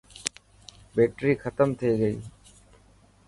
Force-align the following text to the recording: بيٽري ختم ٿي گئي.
بيٽري 0.95 1.31
ختم 1.43 1.67
ٿي 1.79 1.89
گئي. 1.99 2.15